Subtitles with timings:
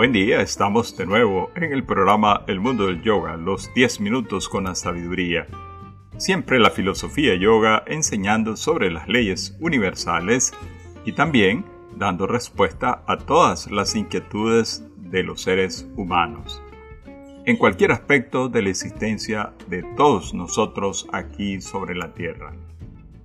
[0.00, 4.48] Buen día, estamos de nuevo en el programa El Mundo del Yoga, los 10 minutos
[4.48, 5.46] con la sabiduría.
[6.16, 10.54] Siempre la filosofía yoga enseñando sobre las leyes universales
[11.04, 11.66] y también
[11.96, 16.62] dando respuesta a todas las inquietudes de los seres humanos.
[17.44, 22.54] En cualquier aspecto de la existencia de todos nosotros aquí sobre la Tierra.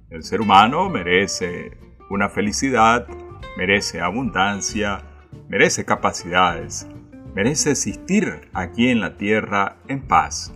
[0.10, 1.78] El ser humano merece
[2.10, 3.08] una felicidad,
[3.56, 5.15] merece abundancia,
[5.48, 6.88] merece capacidades,
[7.34, 10.54] merece existir aquí en la tierra en paz.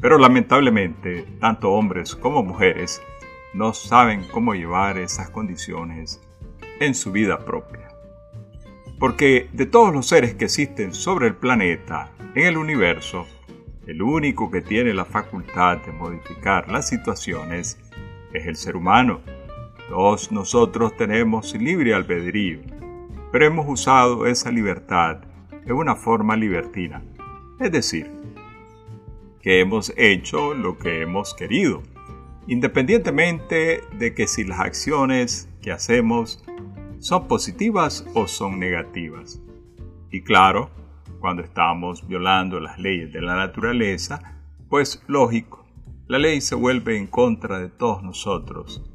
[0.00, 3.00] Pero lamentablemente, tanto hombres como mujeres
[3.54, 6.20] no saben cómo llevar esas condiciones
[6.80, 7.88] en su vida propia.
[8.98, 13.26] Porque de todos los seres que existen sobre el planeta, en el universo,
[13.86, 17.78] el único que tiene la facultad de modificar las situaciones
[18.32, 19.20] es el ser humano.
[19.88, 22.60] Todos nosotros tenemos libre albedrío
[23.34, 25.16] pero hemos usado esa libertad
[25.66, 27.02] de una forma libertina.
[27.58, 28.08] Es decir,
[29.42, 31.82] que hemos hecho lo que hemos querido,
[32.46, 36.44] independientemente de que si las acciones que hacemos
[37.00, 39.42] son positivas o son negativas.
[40.12, 40.70] Y claro,
[41.18, 45.66] cuando estamos violando las leyes de la naturaleza, pues lógico,
[46.06, 48.88] la ley se vuelve en contra de todos nosotros.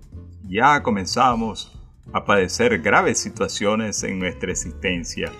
[0.47, 1.78] Ya comenzamos
[2.13, 5.31] a padecer graves situaciones en nuestra existencia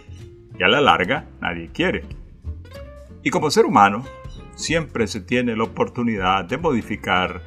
[0.57, 2.03] y a la larga nadie quiere.
[3.23, 4.05] Y como ser humano,
[4.55, 7.41] siempre se tiene la oportunidad de modificar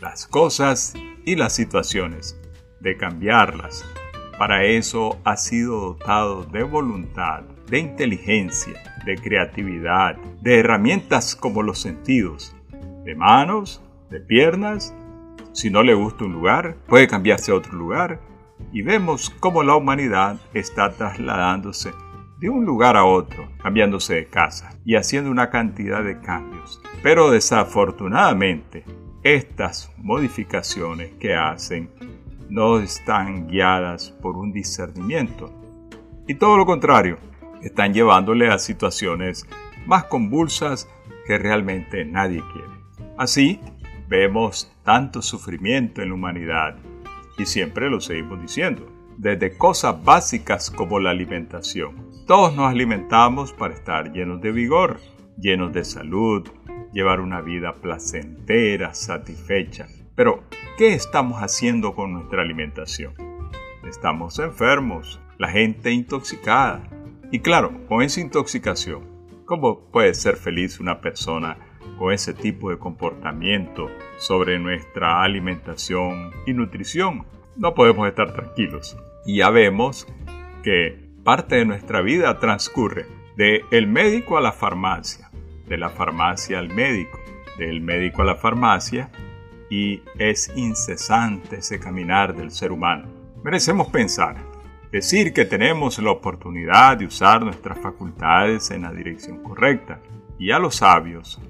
[0.00, 2.40] las cosas y las situaciones,
[2.80, 3.84] de cambiarlas.
[4.38, 11.80] Para eso ha sido dotado de voluntad, de inteligencia, de creatividad, de herramientas como los
[11.80, 12.54] sentidos,
[13.04, 14.94] de manos, de piernas.
[15.52, 18.20] Si no le gusta un lugar, puede cambiarse a otro lugar
[18.72, 21.92] y vemos cómo la humanidad está trasladándose
[22.38, 26.80] de un lugar a otro, cambiándose de casa y haciendo una cantidad de cambios.
[27.02, 28.84] Pero desafortunadamente,
[29.22, 31.90] estas modificaciones que hacen
[32.48, 35.52] no están guiadas por un discernimiento.
[36.26, 37.18] Y todo lo contrario,
[37.62, 39.46] están llevándole a situaciones
[39.86, 40.88] más convulsas
[41.26, 43.08] que realmente nadie quiere.
[43.16, 43.60] Así,
[44.08, 46.76] vemos tanto sufrimiento en la humanidad
[47.38, 52.10] y siempre lo seguimos diciendo, desde cosas básicas como la alimentación.
[52.26, 55.00] Todos nos alimentamos para estar llenos de vigor,
[55.38, 56.46] llenos de salud,
[56.92, 59.86] llevar una vida placentera, satisfecha.
[60.14, 60.42] Pero,
[60.76, 63.14] ¿qué estamos haciendo con nuestra alimentación?
[63.88, 66.82] Estamos enfermos, la gente intoxicada.
[67.30, 69.04] Y claro, con esa intoxicación,
[69.44, 71.56] ¿cómo puede ser feliz una persona
[71.98, 77.26] con ese tipo de comportamiento sobre nuestra alimentación y nutrición,
[77.56, 78.96] no podemos estar tranquilos.
[79.26, 80.06] Y ya vemos
[80.62, 85.30] que parte de nuestra vida transcurre de el médico a la farmacia,
[85.66, 87.18] de la farmacia al médico,
[87.58, 89.10] del médico a la farmacia,
[89.70, 93.08] y es incesante ese caminar del ser humano.
[93.44, 94.36] Merecemos pensar,
[94.90, 100.00] decir que tenemos la oportunidad de usar nuestras facultades en la dirección correcta,
[100.38, 101.40] y a los sabios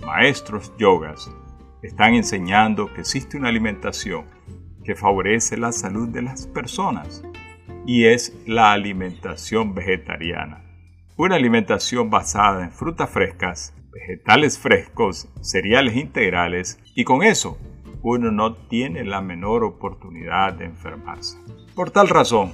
[0.00, 1.30] maestros yogas
[1.82, 4.24] están enseñando que existe una alimentación
[4.84, 7.22] que favorece la salud de las personas
[7.86, 10.64] y es la alimentación vegetariana.
[11.16, 17.58] Una alimentación basada en frutas frescas, vegetales frescos, cereales integrales y con eso
[18.02, 21.38] uno no tiene la menor oportunidad de enfermarse.
[21.74, 22.52] Por tal razón,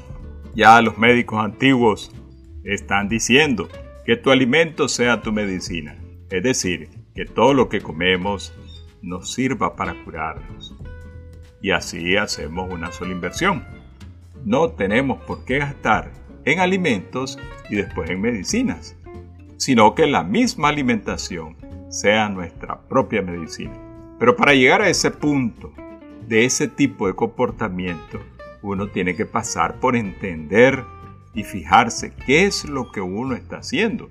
[0.54, 2.12] ya los médicos antiguos
[2.64, 3.68] están diciendo
[4.04, 5.96] que tu alimento sea tu medicina,
[6.30, 8.54] es decir, que todo lo que comemos
[9.02, 10.74] nos sirva para curarnos.
[11.62, 13.64] Y así hacemos una sola inversión.
[14.44, 16.10] No tenemos por qué gastar
[16.44, 17.38] en alimentos
[17.68, 18.96] y después en medicinas,
[19.58, 21.56] sino que la misma alimentación
[21.90, 23.74] sea nuestra propia medicina.
[24.18, 25.72] Pero para llegar a ese punto
[26.26, 28.20] de ese tipo de comportamiento,
[28.62, 30.84] uno tiene que pasar por entender
[31.34, 34.08] y fijarse qué es lo que uno está haciendo.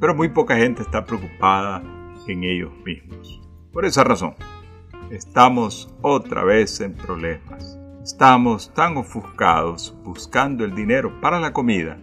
[0.00, 1.82] Pero muy poca gente está preocupada
[2.26, 3.40] en ellos mismos.
[3.72, 4.34] Por esa razón,
[5.10, 7.78] estamos otra vez en problemas.
[8.02, 11.98] Estamos tan ofuscados buscando el dinero para la comida,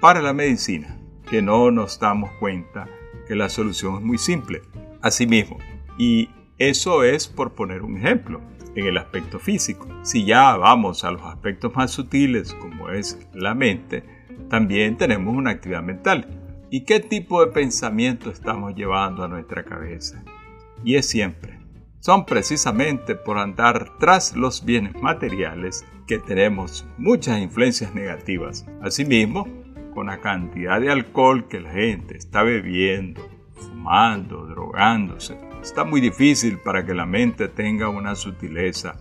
[0.00, 2.88] para la medicina, que no nos damos cuenta
[3.26, 4.62] que la solución es muy simple.
[5.02, 5.58] Asimismo,
[5.98, 8.40] y eso es por poner un ejemplo
[8.74, 9.88] en el aspecto físico.
[10.02, 14.04] Si ya vamos a los aspectos más sutiles como es la mente,
[14.50, 20.24] también tenemos una actividad mental y qué tipo de pensamiento estamos llevando a nuestra cabeza.
[20.84, 21.58] Y es siempre.
[22.00, 28.64] Son precisamente por andar tras los bienes materiales que tenemos muchas influencias negativas.
[28.80, 29.48] Asimismo,
[29.94, 36.58] con la cantidad de alcohol que la gente está bebiendo, fumando, drogándose, está muy difícil
[36.58, 39.00] para que la mente tenga una sutileza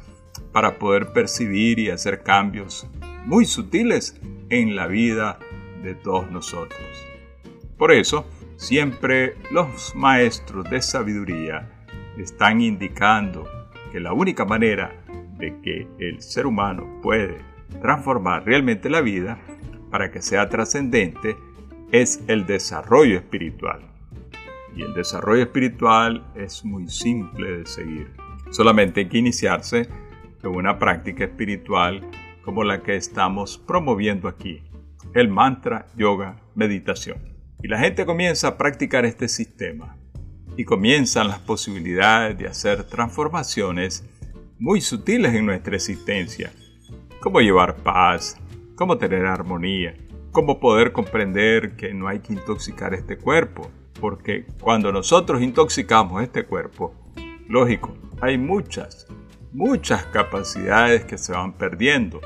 [0.51, 2.87] para poder percibir y hacer cambios
[3.25, 4.19] muy sutiles
[4.49, 5.37] en la vida
[5.83, 7.14] de todos nosotros.
[7.77, 8.25] Por eso,
[8.55, 11.69] siempre los maestros de sabiduría
[12.17, 13.47] están indicando
[13.91, 15.03] que la única manera
[15.37, 17.37] de que el ser humano puede
[17.81, 19.37] transformar realmente la vida
[19.91, 21.35] para que sea trascendente
[21.91, 23.81] es el desarrollo espiritual.
[24.75, 28.11] Y el desarrollo espiritual es muy simple de seguir.
[28.51, 29.89] Solamente hay que iniciarse
[30.41, 32.01] con una práctica espiritual
[32.43, 34.63] como la que estamos promoviendo aquí,
[35.13, 37.34] el mantra, yoga, meditación.
[37.61, 39.97] Y la gente comienza a practicar este sistema
[40.57, 44.03] y comienzan las posibilidades de hacer transformaciones
[44.59, 46.51] muy sutiles en nuestra existencia,
[47.19, 48.37] como llevar paz,
[48.75, 49.95] cómo tener armonía,
[50.31, 53.69] cómo poder comprender que no hay que intoxicar este cuerpo,
[53.99, 56.93] porque cuando nosotros intoxicamos este cuerpo,
[57.47, 59.07] lógico, hay muchas,
[59.51, 62.21] muchas capacidades que se van perdiendo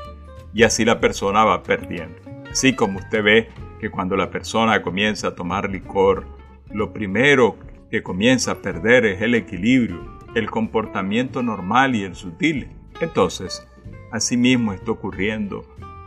[0.52, 2.16] y así la persona va perdiendo.
[2.50, 3.48] Así como usted ve
[3.80, 6.26] que cuando la persona comienza a tomar licor,
[6.70, 7.56] lo primero
[7.90, 12.68] que comienza a perder es el equilibrio, el comportamiento normal y el sutil.
[13.00, 13.66] Entonces,
[14.12, 15.64] asimismo está ocurriendo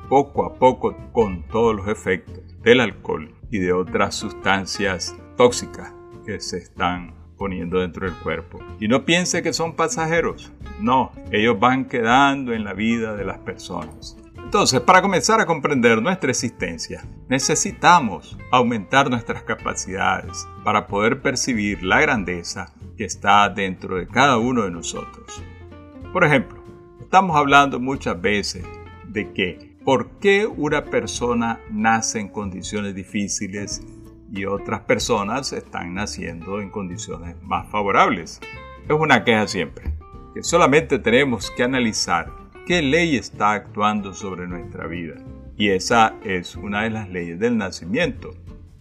[0.07, 5.93] poco a poco con todos los efectos del alcohol y de otras sustancias tóxicas
[6.25, 8.59] que se están poniendo dentro del cuerpo.
[8.79, 13.39] Y no piense que son pasajeros, no, ellos van quedando en la vida de las
[13.39, 14.17] personas.
[14.53, 21.99] Entonces, para comenzar a comprender nuestra existencia, necesitamos aumentar nuestras capacidades para poder percibir la
[21.99, 25.41] grandeza que está dentro de cada uno de nosotros.
[26.13, 26.63] Por ejemplo,
[27.01, 28.63] estamos hablando muchas veces
[29.07, 33.81] de que ¿Por qué una persona nace en condiciones difíciles
[34.31, 38.39] y otras personas están naciendo en condiciones más favorables?
[38.87, 39.95] Es una queja siempre,
[40.35, 45.15] que solamente tenemos que analizar qué ley está actuando sobre nuestra vida.
[45.57, 48.33] Y esa es una de las leyes del nacimiento.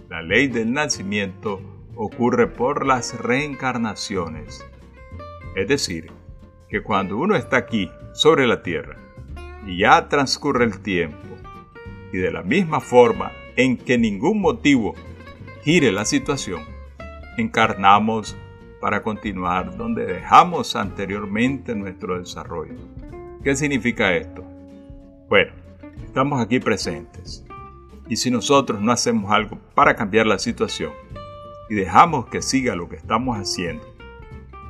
[0.08, 1.60] La ley del nacimiento
[1.96, 4.64] ocurre por las reencarnaciones.
[5.56, 6.10] Es decir,
[6.68, 8.96] que cuando uno está aquí, sobre la tierra,
[9.66, 11.18] y ya transcurre el tiempo,
[12.12, 14.94] y de la misma forma en que ningún motivo
[15.64, 16.62] gire la situación,
[17.36, 18.36] encarnamos
[18.80, 22.74] para continuar donde dejamos anteriormente nuestro desarrollo.
[23.42, 24.44] ¿Qué significa esto?
[25.28, 25.50] Bueno,
[26.04, 27.44] estamos aquí presentes.
[28.08, 30.92] Y si nosotros no hacemos algo para cambiar la situación
[31.68, 33.84] y dejamos que siga lo que estamos haciendo,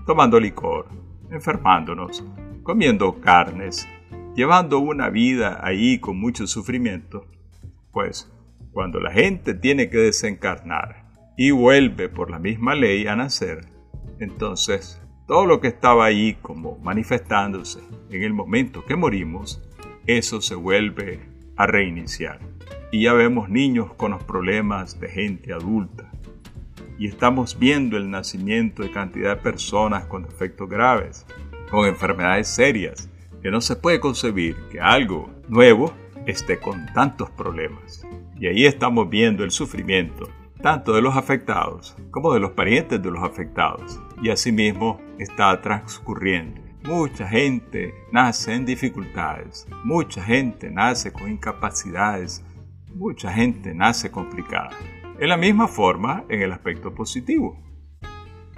[0.07, 0.87] tomando licor,
[1.31, 2.25] enfermándonos,
[2.63, 3.87] comiendo carnes,
[4.35, 7.27] llevando una vida ahí con mucho sufrimiento,
[7.93, 8.33] pues
[8.73, 11.05] cuando la gente tiene que desencarnar
[11.37, 13.67] y vuelve por la misma ley a nacer,
[14.19, 17.81] entonces todo lo que estaba ahí como manifestándose
[18.11, 19.63] en el momento que morimos,
[20.07, 21.21] eso se vuelve
[21.57, 22.41] a reiniciar.
[22.91, 26.11] Y ya vemos niños con los problemas de gente adulta.
[26.99, 31.27] Y estamos viendo el nacimiento de cantidad de personas con defectos graves,
[31.71, 33.09] con enfermedades serias,
[33.43, 35.93] que no se puede concebir que algo nuevo
[36.26, 38.07] esté con tantos problemas.
[38.38, 40.29] Y ahí estamos viendo el sufrimiento,
[40.61, 44.00] tanto de los afectados como de los parientes de los afectados.
[44.23, 46.61] Y asimismo está transcurriendo.
[46.85, 52.45] Mucha gente nace en dificultades, mucha gente nace con incapacidades,
[52.95, 54.71] mucha gente nace complicada.
[55.19, 57.61] En la misma forma en el aspecto positivo.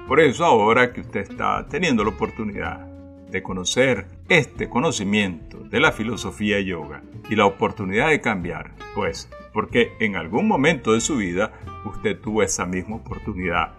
[0.07, 2.87] Por eso ahora que usted está teniendo la oportunidad
[3.31, 9.93] de conocer este conocimiento de la filosofía yoga y la oportunidad de cambiar, pues, porque
[9.99, 11.53] en algún momento de su vida
[11.85, 13.75] usted tuvo esa misma oportunidad,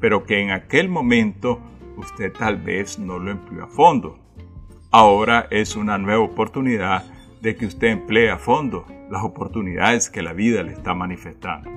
[0.00, 1.60] pero que en aquel momento
[1.96, 4.18] usted tal vez no lo empleó a fondo.
[4.90, 7.04] Ahora es una nueva oportunidad
[7.40, 11.70] de que usted emplee a fondo las oportunidades que la vida le está manifestando.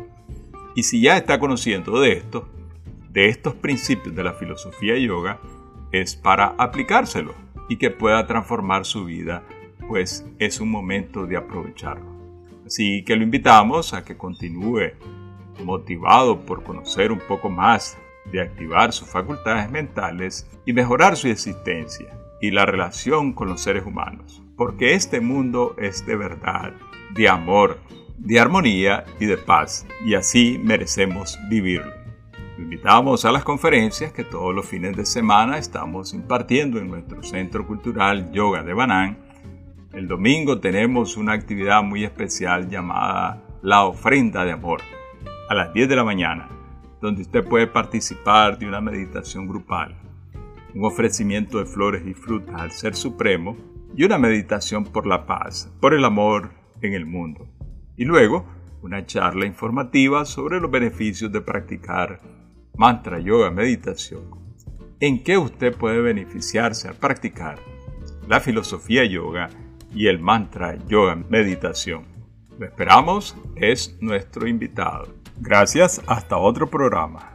[0.76, 2.50] Y si ya está conociendo de esto,
[3.10, 5.40] de estos principios de la filosofía yoga,
[5.92, 7.34] es para aplicárselo
[7.70, 9.44] y que pueda transformar su vida,
[9.88, 12.14] pues es un momento de aprovecharlo.
[12.66, 14.92] Así que lo invitamos a que continúe
[15.64, 17.98] motivado por conocer un poco más,
[18.32, 22.08] de activar sus facultades mentales y mejorar su existencia
[22.42, 26.74] y la relación con los seres humanos, porque este mundo es de verdad,
[27.14, 27.80] de amor,
[28.18, 31.92] de armonía y de paz, y así merecemos vivirlo.
[32.58, 37.22] Lo invitamos a las conferencias que todos los fines de semana estamos impartiendo en nuestro
[37.22, 39.18] Centro Cultural Yoga de Banán.
[39.92, 44.82] El domingo tenemos una actividad muy especial llamada La ofrenda de amor
[45.50, 46.50] a las 10 de la mañana,
[47.02, 49.96] donde usted puede participar de una meditación grupal,
[50.74, 53.56] un ofrecimiento de flores y frutas al Ser Supremo
[53.96, 57.48] y una meditación por la paz, por el amor en el mundo.
[57.96, 58.46] Y luego,
[58.82, 62.20] una charla informativa sobre los beneficios de practicar
[62.76, 64.46] mantra, yoga, meditación
[65.00, 67.60] en qué usted puede beneficiarse al practicar
[68.28, 69.50] la filosofía yoga
[69.94, 72.06] y el mantra yoga meditación.
[72.58, 75.14] Lo esperamos, es nuestro invitado.
[75.40, 77.35] Gracias, hasta otro programa.